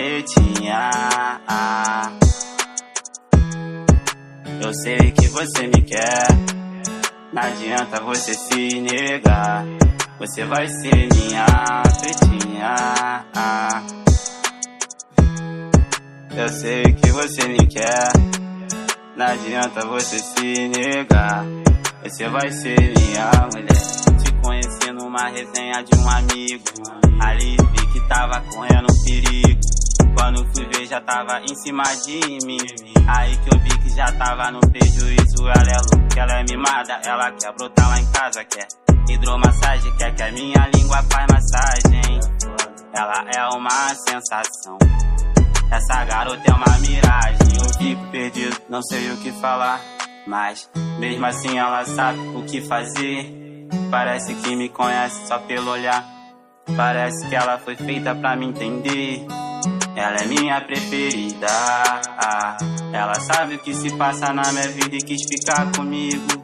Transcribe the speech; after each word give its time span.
pretinha. 0.00 0.90
Eu 4.62 4.72
sei 4.74 5.12
que 5.12 5.28
você 5.28 5.66
me 5.66 5.82
quer. 5.82 6.26
Não 7.32 7.42
adianta 7.42 8.00
você 8.00 8.32
se 8.34 8.80
negar. 8.80 9.64
Você 10.18 10.44
vai 10.46 10.66
ser 10.68 11.08
minha 11.14 11.46
pretinha. 12.00 13.24
Eu 16.34 16.48
sei 16.48 16.82
que 16.82 17.10
você 17.10 17.48
me 17.48 17.66
quer. 17.66 18.12
Não 19.16 19.26
adianta 19.26 19.86
você 19.86 20.18
se 20.18 20.68
negar. 20.68 21.44
Você 22.02 22.26
vai 22.28 22.50
ser 22.50 22.78
minha 22.96 23.30
mulher. 23.52 24.22
Te 24.22 24.32
conheci 24.42 24.92
numa 24.92 25.28
resenha 25.28 25.84
de 25.84 25.98
um 25.98 26.08
amigo. 26.08 26.64
Ali 27.20 27.56
vi 27.56 27.86
que 27.92 28.08
tava 28.08 28.40
correndo 28.40 28.86
perigo. 29.04 29.59
Quando 30.16 30.46
fui 30.54 30.66
ver 30.66 30.86
já 30.86 31.00
tava 31.00 31.40
em 31.40 31.54
cima 31.56 31.82
de 32.04 32.46
mim. 32.46 32.58
Aí 33.06 33.36
que 33.36 33.54
eu 33.54 33.60
vi 33.60 33.78
que 33.78 33.90
já 33.90 34.10
tava 34.12 34.50
no 34.50 34.60
prejuízo. 34.60 35.48
Ela 35.48 35.70
é 35.70 35.96
louca, 35.96 36.20
ela 36.20 36.40
é 36.40 36.44
mimada. 36.44 37.00
Ela 37.04 37.30
quer 37.32 37.52
brotar 37.54 37.88
lá 37.88 38.00
em 38.00 38.12
casa, 38.12 38.44
quer 38.44 38.68
hidromassagem. 39.08 39.96
Quer 39.96 40.14
que 40.14 40.22
a 40.22 40.32
minha 40.32 40.70
língua 40.74 41.02
faz 41.10 41.26
massagem. 41.32 42.20
Ela 42.94 43.24
é 43.34 43.56
uma 43.56 43.94
sensação. 43.94 44.78
Essa 45.70 46.04
garota 46.04 46.42
é 46.44 46.52
uma 46.52 46.78
miragem. 46.80 47.56
Eu 47.56 47.78
fico 47.78 48.06
perdido, 48.10 48.56
não 48.68 48.82
sei 48.82 49.12
o 49.12 49.16
que 49.18 49.30
falar. 49.32 49.80
Mas 50.26 50.68
mesmo 50.98 51.24
assim 51.26 51.58
ela 51.58 51.84
sabe 51.84 52.18
o 52.36 52.42
que 52.44 52.60
fazer. 52.60 53.68
Parece 53.90 54.34
que 54.34 54.56
me 54.56 54.68
conhece 54.68 55.26
só 55.26 55.38
pelo 55.38 55.70
olhar. 55.70 56.04
Parece 56.76 57.28
que 57.28 57.34
ela 57.34 57.58
foi 57.58 57.76
feita 57.76 58.14
pra 58.14 58.36
me 58.36 58.46
entender. 58.46 59.26
Ela 60.00 60.16
é 60.16 60.26
minha 60.26 60.58
preferida. 60.62 61.46
Ela 62.90 63.14
sabe 63.16 63.56
o 63.56 63.58
que 63.58 63.74
se 63.74 63.94
passa 63.98 64.32
na 64.32 64.50
minha 64.50 64.68
vida 64.68 64.96
e 64.96 64.98
quis 64.98 65.20
ficar 65.28 65.70
comigo. 65.72 66.42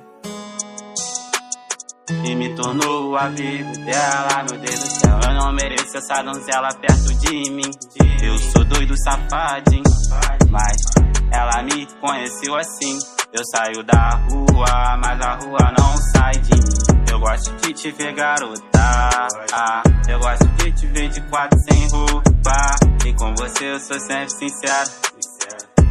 E 2.22 2.34
me 2.34 2.54
tornou 2.54 3.12
o 3.12 3.16
amigo 3.16 3.72
dela, 3.86 4.44
meu 4.50 4.60
Deus 4.60 4.78
do 4.78 4.86
céu. 4.88 5.18
Eu 5.22 5.34
não 5.34 5.52
mereço 5.54 5.96
essa 5.96 6.22
donzela 6.22 6.68
perto 6.80 7.14
de 7.14 7.50
mim. 7.50 7.70
Eu 8.22 8.36
sou 8.38 8.62
doido 8.66 8.94
safadinho, 9.02 9.82
mas 10.50 10.77
ela 11.32 11.62
me 11.62 11.86
conheceu 11.98 12.56
assim. 12.56 12.98
Eu 13.32 13.42
saio 13.46 13.82
da 13.84 14.10
rua, 14.30 14.98
mas 15.02 15.20
a 15.20 15.34
rua 15.36 15.72
não 15.78 15.96
sai 16.12 16.32
de 16.32 16.54
mim. 16.54 17.02
Eu 17.10 17.18
gosto 17.20 17.56
de 17.56 17.72
te 17.72 17.90
ver, 17.92 18.12
garota. 18.14 19.28
Eu 20.08 20.18
gosto 20.18 20.46
de 20.46 20.72
te 20.72 20.86
ver 20.88 21.08
de 21.08 21.22
quatro 21.30 21.58
sem 21.60 21.88
roupa. 21.88 22.95
E 23.06 23.14
com 23.14 23.32
você 23.36 23.70
eu 23.70 23.78
sou 23.78 24.00
sempre 24.00 24.30
sincero. 24.30 24.90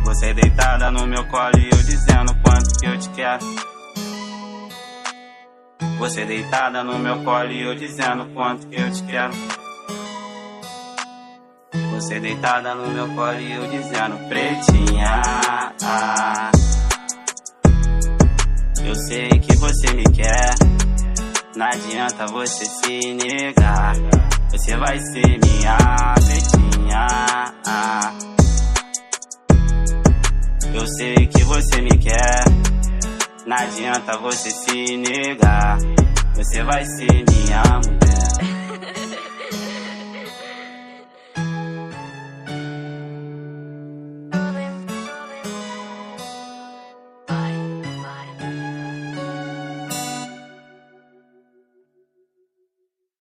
Você 0.03 0.33
deitada 0.33 0.91
no 0.91 1.08
meu 1.08 1.25
colo 1.30 1.58
e 1.58 1.69
eu 1.71 1.77
dizendo 1.77 2.35
quanto 2.44 2.77
que 2.77 2.85
eu 2.85 2.99
te 2.99 3.09
quero. 3.11 3.45
Você 5.97 6.25
deitada 6.25 6.83
no 6.83 6.99
meu 6.99 7.23
colo 7.23 7.49
e 7.49 7.61
eu 7.61 7.73
dizendo 7.73 8.25
quanto 8.33 8.67
que 8.67 8.75
eu 8.75 8.91
te 8.91 9.03
quero. 9.03 9.33
Você 11.93 12.19
deitada 12.19 12.75
no 12.75 12.91
meu 12.91 13.08
colo 13.16 13.39
e 13.39 13.53
eu 13.53 13.66
dizendo 13.69 14.17
pretinha. 14.27 15.21
Eu 18.86 18.95
sei 19.08 19.30
que 19.39 19.55
você 19.55 19.93
me 19.93 20.03
quer. 20.03 20.53
Não 21.55 21.66
adianta 21.66 22.25
você 22.27 22.66
se 22.66 23.13
negar. 23.13 23.95
Você 24.52 24.75
vai 24.75 24.99
ser 24.99 25.39
minha 25.39 25.77
pretinha. 26.15 26.74
Eu 30.73 30.88
sei 30.88 31.28
que 31.28 31.44
você 31.44 31.82
me 31.82 31.98
quer. 31.98 32.44
Não 33.45 33.58
adianta 33.58 34.17
você 34.17 34.50
se 34.52 34.98
negar. 34.98 35.78
Você 36.36 36.64
vai 36.64 36.86
ser 36.86 37.23
minha 37.30 37.64
mulher. 37.84 38.05